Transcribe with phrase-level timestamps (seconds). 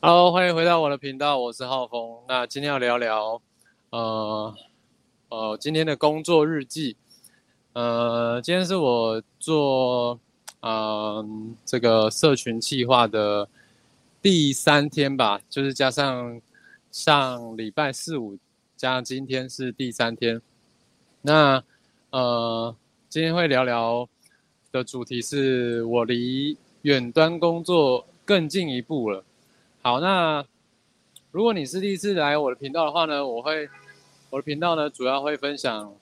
[0.00, 2.18] Hello，欢迎回到我的频道，我是浩峰。
[2.28, 3.42] 那今天要聊聊，
[3.90, 4.54] 呃
[5.28, 6.96] 呃，今天的工作日记。
[7.72, 10.20] 呃，今天是我做，
[10.60, 13.48] 嗯，这个社群计划的
[14.22, 16.40] 第三天吧，就是加上
[16.92, 18.38] 上礼拜四五
[18.76, 20.40] 加上今天是第三天。
[21.22, 21.60] 那
[22.10, 22.72] 呃，
[23.08, 24.08] 今天会聊聊
[24.70, 29.24] 的主题是我离远端工作更进一步了。
[29.88, 30.44] 好，那
[31.30, 33.70] 如果你是第一次来我的频道的话呢，我会
[34.28, 35.94] 我的频道呢主要会分享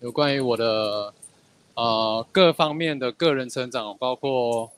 [0.00, 1.14] 有关于我的
[1.76, 4.70] 呃各方面的个人成长，包括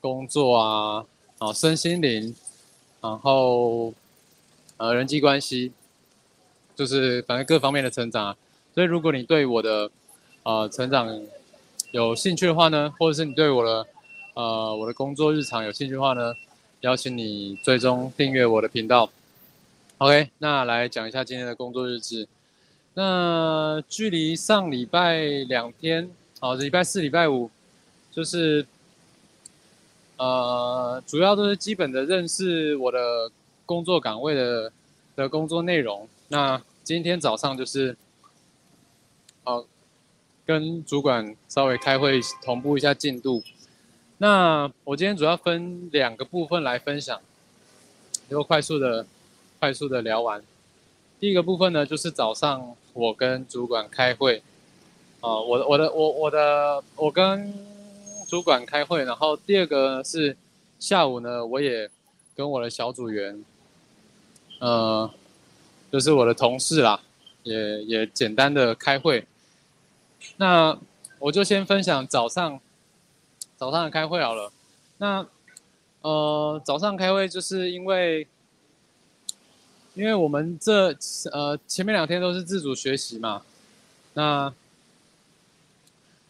[0.00, 1.04] 工作啊，
[1.38, 2.36] 啊身心灵，
[3.00, 3.92] 然后
[4.76, 5.72] 呃人际关系，
[6.76, 8.36] 就是反正各方面的成长。
[8.72, 9.90] 所以如果你对我的
[10.44, 11.20] 呃成长
[11.90, 13.86] 有兴趣的话呢，或者是你对我的
[14.34, 16.32] 呃我的工作日常有兴趣的话呢？
[16.84, 19.10] 邀请你最终订阅我的频道。
[19.96, 22.28] OK，那来讲一下今天的工作日志。
[22.92, 25.16] 那距离上礼拜
[25.48, 27.50] 两天，好，礼拜四、礼拜五，
[28.12, 28.66] 就是
[30.18, 33.30] 呃，主要都是基本的认识我的
[33.64, 34.70] 工作岗位的
[35.16, 36.06] 的工作内容。
[36.28, 37.96] 那今天早上就是，
[39.42, 39.64] 好，
[40.44, 43.42] 跟主管稍微开会，同步一下进度。
[44.18, 47.20] 那我今天主要分两个部分来分享，
[48.30, 49.04] 就快速的、
[49.58, 50.42] 快速的聊完。
[51.18, 54.40] 第一个部分呢，就是早上我跟主管开会，
[55.20, 57.52] 啊，我的、我的、我、我的，我跟
[58.28, 59.04] 主管开会。
[59.04, 60.36] 然后第二个是
[60.78, 61.90] 下午呢，我也
[62.36, 63.44] 跟我的小组员，
[64.60, 65.10] 呃，
[65.90, 67.00] 就是我的同事啦，
[67.42, 69.26] 也也简单的开会。
[70.36, 70.78] 那
[71.18, 72.60] 我就先分享早上。
[73.56, 74.52] 早上开会好了，
[74.98, 75.26] 那
[76.02, 78.26] 呃早上开会就是因为，
[79.94, 80.94] 因为我们这
[81.32, 83.42] 呃前面两天都是自主学习嘛，
[84.14, 84.52] 那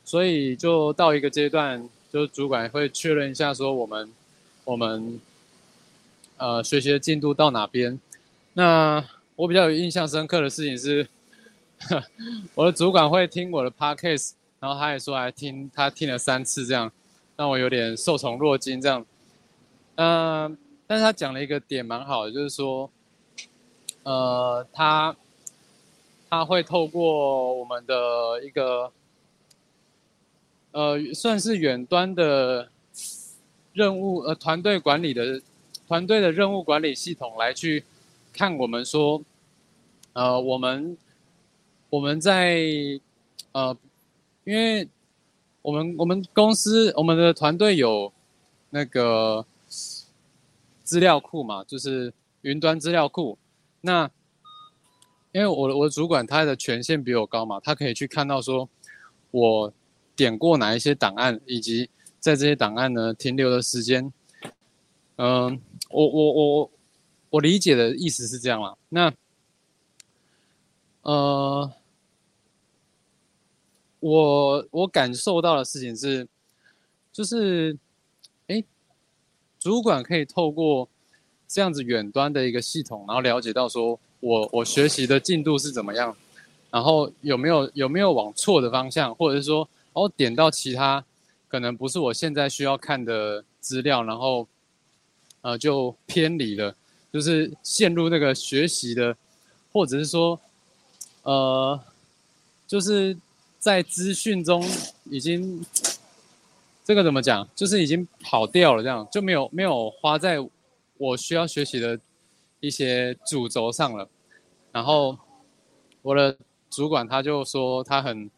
[0.04, 4.12] 所以就到一个阶段，就是主管会确认一下说我们
[4.64, 5.20] 我们
[6.36, 7.98] 呃学习的进度到哪边。
[8.52, 11.08] 那我比较有印象深刻的事情是，
[12.54, 16.92] 我的主管会听我的 podcast，然后他也说来听，他听了三次这样。
[17.36, 19.04] 让我有点受宠若惊，这样，
[19.96, 20.56] 嗯，
[20.86, 22.88] 但是他讲了一个点蛮好的，就是说，
[24.04, 25.16] 呃，他
[26.30, 28.92] 他会透过我们的一个，
[30.70, 32.68] 呃，算是远端的
[33.72, 35.42] 任务，呃，团队管理的
[35.88, 37.82] 团队的任务管理系统来去
[38.32, 39.20] 看我们说，
[40.12, 40.96] 呃，我们
[41.90, 42.60] 我们在
[43.50, 43.76] 呃，
[44.44, 44.88] 因为。
[45.64, 48.12] 我们我们公司我们的团队有
[48.68, 49.46] 那个
[50.82, 53.38] 资料库嘛，就是云端资料库。
[53.80, 54.10] 那
[55.32, 58.68] 因为我的我的主管他的权限比我高嘛，他可以去看到说
[59.30, 59.72] 我
[60.14, 61.88] 点过哪一些档案，以及
[62.20, 64.12] 在这些档案呢停留的时间。
[65.16, 65.58] 嗯，
[65.88, 66.70] 我我我
[67.30, 68.76] 我理解的意思是这样啦。
[68.90, 69.10] 那
[71.00, 71.72] 呃。
[74.04, 76.28] 我我感受到的事情是，
[77.10, 77.74] 就是，
[78.48, 78.62] 哎，
[79.58, 80.86] 主管可以透过
[81.48, 86.14] 这样子远端的一个系统，然后了解到说我我学习的进度是怎么样，
[86.70, 91.02] 然后有没有有没有往错的方向，或者是说，哦点到其他
[91.48, 94.46] 可能不是我现在需要看的资料，然后
[95.40, 96.76] 呃就偏离了，
[97.10, 99.16] 就是陷入那个学习的，
[99.72, 100.38] 或者是说，
[101.22, 101.80] 呃，
[102.66, 103.16] 就是。
[103.64, 104.62] 在资讯中
[105.04, 105.64] 已经，
[106.84, 107.48] 这个怎么讲？
[107.56, 110.36] 就是已经跑掉了，这样就没有没有花在
[110.98, 111.98] 我需要学习的
[112.60, 114.06] 一些主轴上了。
[114.70, 115.16] 然后
[116.02, 116.36] 我的
[116.68, 118.30] 主管他就说他很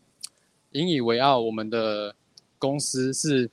[0.70, 2.14] 引以为傲，我们的
[2.56, 3.50] 公司是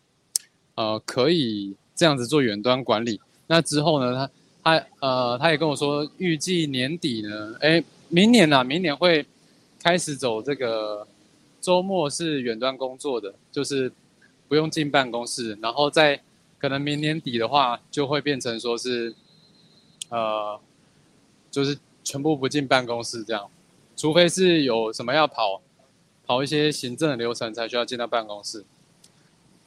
[0.76, 3.20] 呃可以这样子做远端管理。
[3.48, 4.30] 那之后呢，
[4.64, 9.26] 他他呃他也跟我说，预计年底呢，哎，明年呐，明年会
[9.82, 11.08] 开始走这个。
[11.64, 13.90] 周末是远端工作的，就是
[14.50, 16.22] 不用进办公室，然后在
[16.60, 19.16] 可能明年底的话，就会变成说是，
[20.10, 20.60] 呃，
[21.50, 23.50] 就是全部不进办公室这样，
[23.96, 25.62] 除非是有什么要跑，
[26.26, 28.66] 跑一些行政的流程才需要进到办公室。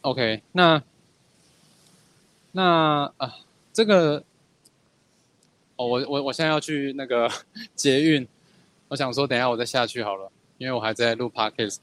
[0.02, 0.82] OK，那
[2.52, 3.37] 那啊，
[3.72, 4.22] 这个，
[5.76, 7.26] 哦，我我我现在要去那个
[7.75, 8.28] 捷运，
[8.88, 10.31] 我想说等一下我再下去好了。
[10.58, 11.79] 因为我还在录 podcast，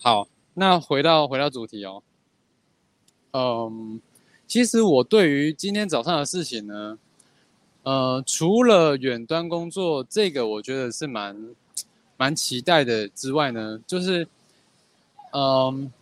[0.00, 2.02] 好，那回到回到主题哦，
[3.32, 4.00] 嗯，
[4.46, 6.98] 其实我对于今天早上的事情呢，
[7.82, 11.54] 呃，除了远端工作这个，我觉得是蛮
[12.16, 14.26] 蛮期待的之外呢，就是
[15.32, 15.92] 嗯，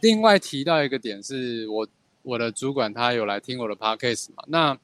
[0.00, 1.88] 另外提到一个点是我
[2.22, 4.78] 我的主管他有来听我的 podcast 嘛，那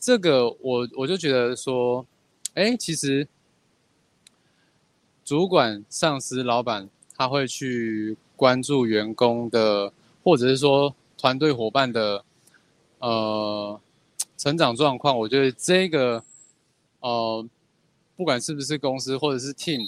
[0.00, 2.04] 这个我我就觉得说，
[2.54, 3.28] 哎，其实
[5.24, 9.92] 主管、上司、老板他会去关注员工的。
[10.26, 12.24] 或者是说团队伙伴的
[12.98, 13.78] 呃
[14.38, 16.24] 成长状况，我觉得这个
[17.00, 17.46] 呃
[18.16, 19.86] 不管是不是公司或者是 team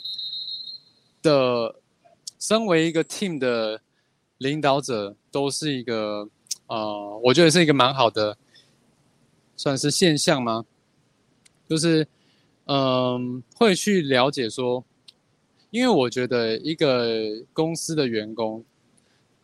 [1.23, 1.77] 的，
[2.39, 3.81] 身为一个 team 的
[4.37, 6.29] 领导者，都是一个
[6.67, 8.37] 呃，我觉得是一个蛮好的，
[9.57, 10.67] 算是现象吗？
[11.67, 12.07] 就是
[12.67, 14.85] 嗯，会去了解说，
[15.71, 18.65] 因为我觉得一个公司的员工。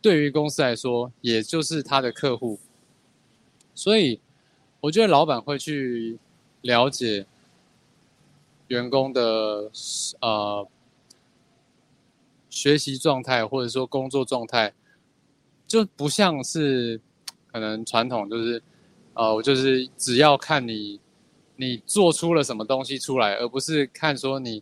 [0.01, 2.59] 对于公司来说，也就是他的客户，
[3.73, 4.19] 所以
[4.81, 6.19] 我觉得老板会去
[6.59, 7.25] 了解
[8.67, 9.71] 员工的
[10.19, 10.67] 呃
[12.49, 14.73] 学习状态，或者说工作状态，
[15.65, 16.99] 就不像是
[17.49, 18.61] 可能传统就是
[19.13, 20.99] 呃，我就是只要看你
[21.63, 24.61] 你做出了什么东西出来，而不是看说你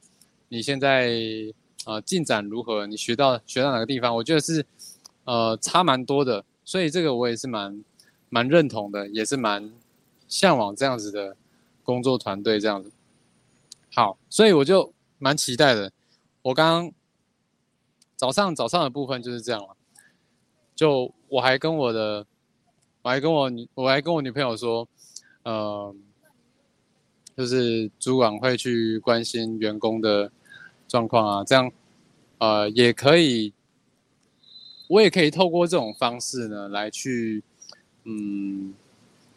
[0.49, 1.11] 你现在
[1.85, 4.65] 呃进展如何，你学到学到哪个地方，我觉得是。
[5.23, 7.85] 呃，差蛮多的，所以这个我也是蛮
[8.27, 9.71] 蛮认同的，也是蛮
[10.27, 11.37] 向往这样子的
[11.83, 12.91] 工作团队这样子。
[13.93, 15.91] 好，所以我就蛮期待的。
[16.41, 16.91] 我刚刚
[18.15, 19.77] 早上早上的部分就是这样了，
[20.75, 22.25] 就我还跟我的，
[23.03, 24.87] 我还跟我女，我还跟我女朋友说，
[25.43, 25.95] 呃，
[27.41, 30.31] 就是主管会去关心员工的
[30.87, 31.71] 状况啊，这样
[32.37, 33.51] 呃也可以。
[34.87, 37.41] 我也可以透过这种方式呢，来去，
[38.03, 38.75] 嗯，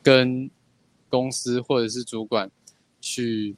[0.02, 0.50] 跟
[1.08, 2.50] 公司或者是主管
[3.00, 3.56] 去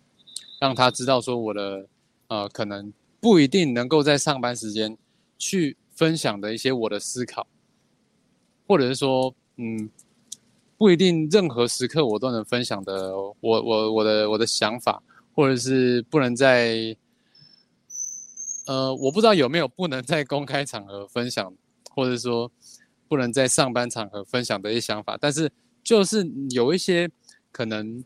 [0.60, 1.86] 让他知道说我的
[2.28, 4.96] 呃可能不一定能够在上班时间
[5.38, 7.48] 去分享的一些我的思考，
[8.68, 9.90] 或者是说嗯
[10.78, 15.02] 不一定任何时刻我都能分享的我我我的我的想法，
[15.34, 16.96] 或者是不能在
[18.66, 21.52] 呃我不知道有没有不能在公开场合分享。
[21.96, 22.52] 或者说
[23.08, 25.50] 不能在上班场合分享的一些想法，但是
[25.82, 27.10] 就是有一些
[27.50, 28.04] 可能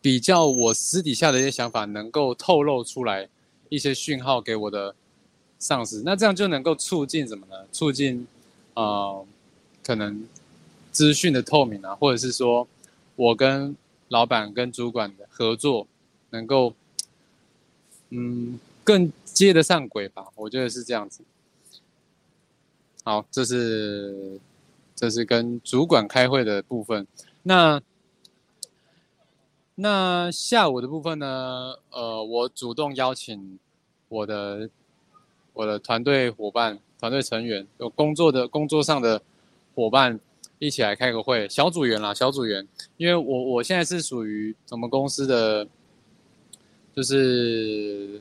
[0.00, 3.28] 比较我私底下的一些想法，能够透露出来
[3.70, 4.94] 一些讯号给我的
[5.58, 7.66] 上司，那这样就能够促进什么呢？
[7.72, 8.24] 促进
[8.74, 9.16] 啊，
[9.82, 10.24] 可能
[10.96, 12.66] 资讯的透明啊，或者是说
[13.16, 13.76] 我跟
[14.08, 15.86] 老板跟主管的合作
[16.30, 16.72] 能够
[18.08, 20.28] 嗯更接得上轨吧？
[20.36, 21.22] 我觉得是这样子。
[23.04, 24.40] 好，这是
[24.94, 27.06] 这是跟主管开会的部分。
[27.42, 27.82] 那
[29.74, 31.74] 那下午的部分呢？
[31.90, 33.58] 呃，我主动邀请
[34.08, 34.70] 我的
[35.52, 39.20] 我的团队伙伴、团队成员，有工作的工作上的
[39.74, 40.18] 伙伴
[40.58, 42.66] 一起来开个会，小组员啦，小组员。
[42.96, 45.66] 因为我我现在是属于我们公司的，
[46.94, 48.20] 就是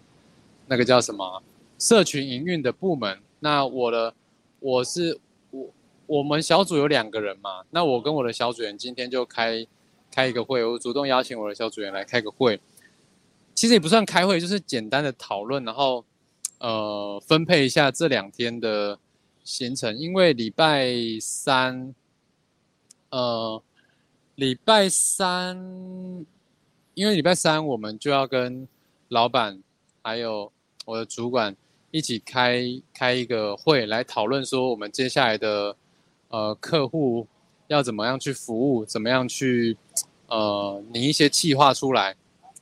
[0.68, 1.42] 那个叫什么
[1.78, 3.20] 社群营运的部门。
[3.40, 4.14] 那我的。
[4.62, 5.20] 我是
[5.52, 5.70] 我，
[6.08, 9.68] 我们小组有两个人嘛，那我跟我的小组员今天就开
[10.10, 12.60] 开一个会，我主动邀请我的小组员来开个会，
[13.54, 16.04] 其实也不算开会，就是简单的讨论，然后
[16.58, 18.98] 呃分配一下这两天的
[19.44, 20.90] 行程，因为礼拜
[21.22, 21.94] 三，
[23.16, 23.64] 呃
[24.36, 25.56] 礼拜三，
[26.96, 28.68] 因为礼拜三我们就要跟
[29.08, 29.64] 老板
[30.04, 30.52] 还有
[30.84, 31.56] 我的主管。
[31.92, 32.62] 一起开
[32.94, 35.74] 开一个会来讨论说，我们接下来的
[36.28, 37.26] 呃客户
[37.68, 39.78] 要怎么样去服务，怎么样去
[40.28, 42.14] 呃拟一些计划出来，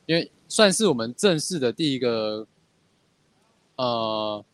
[0.06, 2.46] 因为算是我们正式的第一个
[3.74, 4.44] 呃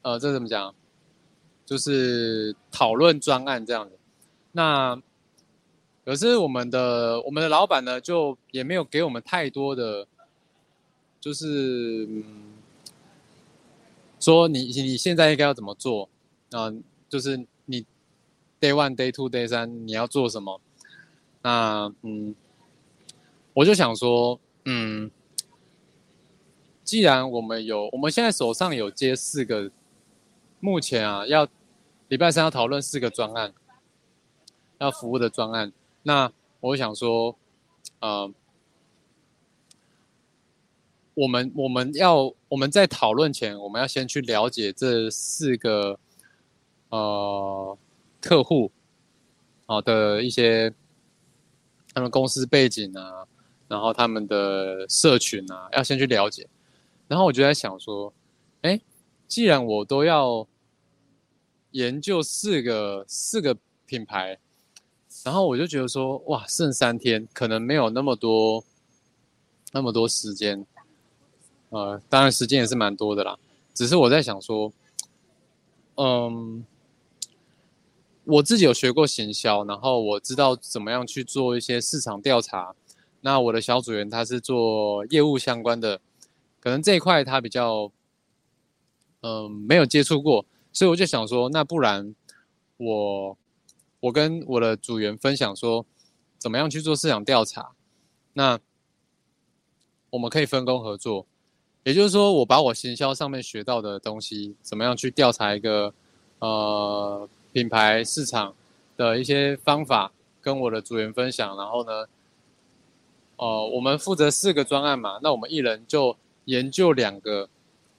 [0.00, 0.74] 呃这怎么讲，
[1.66, 3.98] 就是讨论专案这样子。
[4.52, 5.00] 那
[6.04, 10.06] 可是我们的我们的老板呢，就也没有给我们太多的，
[11.20, 12.52] 就是嗯。
[14.20, 16.08] 说你你现在应该要怎么做
[16.52, 16.72] 啊？
[17.08, 17.84] 就是你
[18.60, 20.60] day one day two day 三你要做什么？
[21.42, 22.32] 那嗯，
[23.52, 25.10] 我就想说，嗯，
[26.84, 29.72] 既然我们有我们现在手上有接四个，
[30.60, 31.48] 目前啊要
[32.06, 33.52] 礼拜三要讨论四个专案，
[34.82, 35.72] 要服务的专案，
[36.02, 37.36] 那我想说，
[38.00, 38.32] 呃。
[41.14, 45.98] 我们我们要我们在讨论前，我们要先去了解这四个
[46.88, 47.76] 呃
[48.18, 48.72] 客户，
[49.66, 50.72] 好的一些
[51.92, 53.28] 他们公司背景啊，
[53.68, 56.48] 然后他们的社群啊，要先去了解。
[57.08, 58.10] 然后我就在想说，
[58.62, 58.80] 哎，
[59.28, 60.48] 既然我都要
[61.72, 64.38] 研究四个四个品牌，
[65.24, 68.64] 然后我就觉得说，哇，剩三天，可能没有那么多
[69.72, 70.66] 那么多时间。
[71.70, 73.38] 呃，当然时间也是蛮多的啦，
[73.72, 74.70] 只是我在想说，
[75.94, 76.64] 嗯，
[78.24, 82.74] 我自己有学过行销，然后我知道怎么样去做一些市场调查。
[83.22, 86.00] 那我的小组员他是做业务相关的，
[86.60, 87.90] 可能这一块他比较，
[89.22, 92.14] 嗯，没有接触过，所以我就想说，那不然
[92.76, 93.38] 我
[94.02, 95.86] 我跟我的组员分享说，
[96.36, 97.70] 怎么样去做市场调查？
[98.32, 98.58] 那
[100.10, 101.24] 我们可以分工合作。
[101.84, 105.94] 也就是说，我把我行销上面学到的东西，怎么样去调查一个
[106.40, 108.52] 呃品牌市场
[108.96, 111.56] 的一些方法，跟我的组员分享。
[111.56, 112.06] 然后呢，
[113.36, 116.16] 呃，我们负责四个专案嘛，那我们一人就
[116.46, 117.48] 研究两个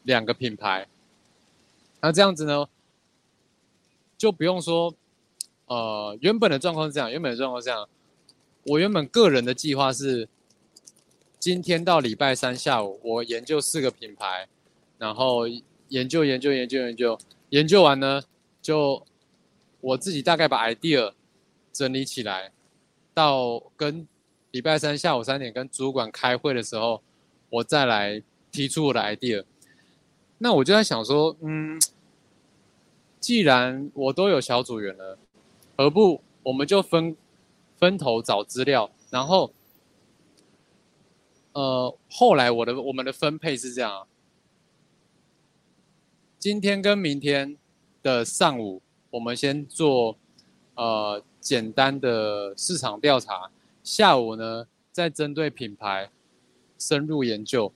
[0.04, 0.86] 两个品牌。
[2.02, 2.68] 那这样子呢，
[4.18, 4.94] 就不用说，
[5.68, 7.88] 呃，原本的状况是这样，原本的状况是这样。
[8.66, 10.28] 我原本个人的计划是。
[11.40, 14.48] 今天到礼拜三下午，我研究四个品牌，
[14.98, 15.46] 然后
[15.90, 18.24] 研究研究研究研究，研究完呢，
[18.62, 19.06] 就
[19.82, 21.12] 我自己大概把 idea
[21.74, 22.54] 整理起来，
[23.14, 24.08] 到跟
[24.52, 27.04] 礼拜三下午三点跟主管开会的时候，
[27.50, 29.44] 我再来提出我的 idea。
[30.38, 31.78] 那我就在想说，嗯，
[33.20, 35.18] 既然我都有小组员了，
[35.76, 37.16] 何不我们就分
[37.78, 39.54] 分头找资料，然后。
[41.56, 44.08] 呃，后来我的我们的分配是这样，
[46.40, 47.56] 今天跟明天
[48.02, 50.18] 的上午，我们先做
[50.74, 53.52] 呃简单的市场调查，
[53.84, 56.10] 下午呢再针对品牌
[56.80, 57.72] 深入研究，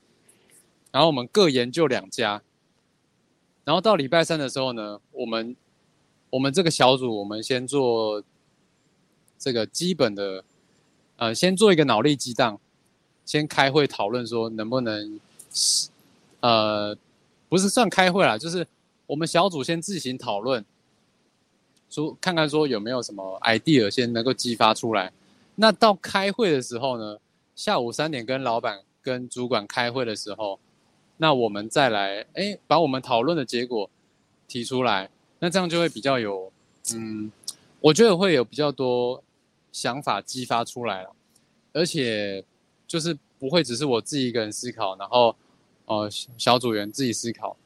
[0.91, 2.41] 然后我们各研究两家，
[3.63, 5.55] 然后到礼拜三的时候呢，我们
[6.29, 8.23] 我们这个小组我们先做
[9.37, 10.43] 这个基本的，
[11.17, 12.59] 呃，先做一个脑力激荡。
[13.25, 15.19] 先开会讨论说能不能，
[16.39, 16.97] 呃，
[17.49, 18.65] 不是算开会啦，就是
[19.05, 20.63] 我们小组先自行讨论，
[21.89, 25.11] 说看看说有没有什么 idea 先能够激发出来。
[25.55, 27.17] 那到开会的时候呢，
[27.53, 30.57] 下午三点跟老板跟主管开会的时候，
[31.17, 33.89] 那我们再来哎把我们讨论的结果
[34.47, 36.51] 提出来，那这样就会比较有，
[36.93, 37.31] 嗯，
[37.81, 39.23] 我觉得会有比较多
[39.71, 41.11] 想法激发出来了，
[41.73, 42.43] 而且。
[42.87, 45.35] 就是不会只是我自己一个人思考，然后，
[45.87, 47.57] 呃，小组员自己思考，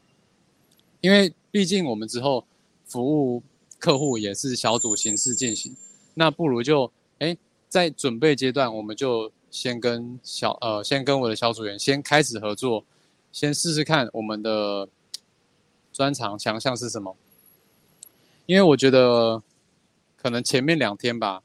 [1.00, 2.44] 因为毕竟我们之后
[2.88, 3.44] 服务
[3.78, 5.76] 客户也是小组形式进行，
[6.16, 7.38] 那不如就哎
[7.70, 12.84] 在准备阶段，我们就先跟小呃先跟我的小组员先开始合作，
[13.32, 14.90] 先试试看我们的
[15.94, 17.16] 专长强项是什么，
[18.46, 19.42] 因为我觉得
[20.18, 21.42] 可能前面两天吧。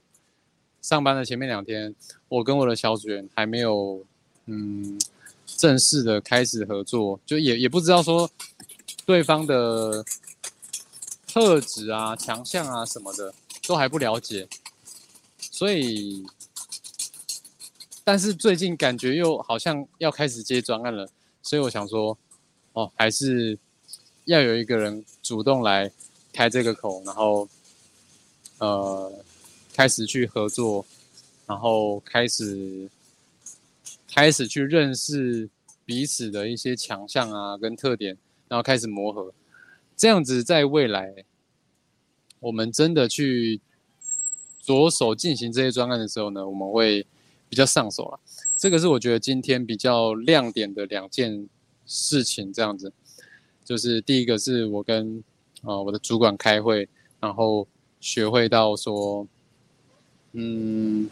[0.82, 1.92] 上班的前面两天，
[2.28, 4.04] 我跟我的小组员还没有，
[4.44, 4.96] 嗯，
[5.44, 8.30] 正式的开始合作，就也也不知道说
[9.04, 10.04] 对方的
[11.26, 13.34] 特质啊、强项啊什么的
[13.66, 14.46] 都还不了解，
[15.40, 16.24] 所以，
[18.04, 21.08] 但是最近感觉又好像要开始接专案了，
[21.42, 22.16] 所以我想说，
[22.74, 23.58] 哦，还是
[24.26, 25.90] 要有一个人主动来
[26.36, 27.48] 开这个口，然后，
[28.58, 29.12] 呃。
[29.78, 30.86] 开始去合作，
[31.46, 32.88] 然后开始
[34.08, 35.50] 开始去认识
[35.84, 38.16] 彼此的一些强项啊，跟特点，
[38.48, 39.34] 然后开始磨合。
[39.94, 41.26] 这样子，在未来
[42.40, 43.60] 我们真的去
[44.62, 47.06] 着手进行这些专案的时候呢，我们会
[47.50, 48.18] 比较上手了。
[48.56, 51.46] 这个是我觉得今天比较亮点的两件
[51.84, 52.50] 事情。
[52.50, 52.90] 这样子，
[53.62, 55.22] 就是第一个是我跟
[55.66, 56.88] 啊我的主管开会，
[57.20, 57.68] 然后
[58.00, 59.26] 学会到说。
[60.38, 61.08] 嗯，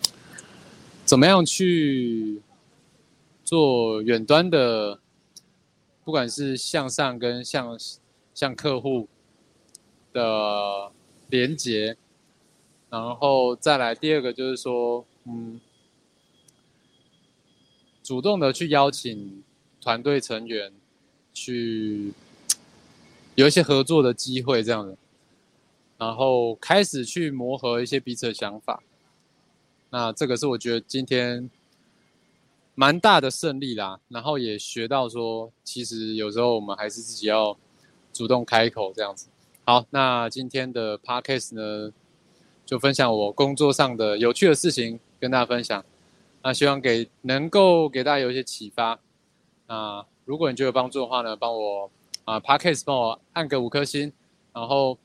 [1.07, 2.43] 怎么样去
[3.43, 5.01] 做远端的，
[6.05, 7.79] 不管是向上跟向
[8.35, 9.09] 向客户
[10.13, 10.93] 的
[11.31, 11.97] 连接，
[12.91, 15.59] 然后再来第二个就是说，嗯，
[18.03, 19.43] 主动的去邀请
[19.81, 20.71] 团队成员
[21.33, 22.13] 去
[23.35, 24.97] 有一些合作的机会，这样的，
[25.99, 28.83] 然后开始去磨合一些彼此的想法。
[29.91, 31.51] 那这个是我觉得今天
[32.75, 37.57] 蛮大的胜利啦，然后也学到说，其实有时候我们还是自己要
[38.13, 39.29] 主动开口这样子。
[39.65, 41.93] 好，那今天的 podcast 呢，
[42.65, 45.85] 就分享我工作上的有趣的事情跟大家分享。
[46.43, 49.01] 那希望给能够给大家有一些启发。
[49.67, 51.91] 那如果你觉得有帮助的话呢，帮我
[52.25, 54.13] 啊，Podcast 帮我按个五颗星，
[54.53, 54.99] 然后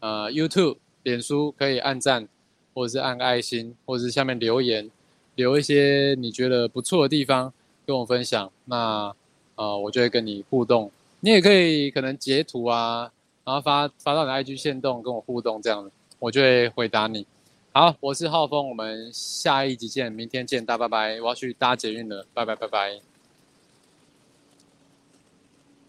[0.00, 2.28] 呃，YouTube、脸书可以按赞，
[2.74, 4.90] 或者是按个爱心，或者是下面留言，
[5.34, 7.52] 留一些你觉得不错的地方
[7.86, 8.50] 跟我分享。
[8.64, 9.14] 那
[9.56, 10.90] 呃，我就会跟你互动。
[11.20, 13.10] 你也可以可能截图啊，
[13.44, 17.26] 然后发发到你的 IG 线动跟我互动，这样我就会回答你。
[17.72, 23.13] 好，我是浩峰，我们下一集见，明天见，大拜拜，我要去搭捷运了，拜拜拜拜。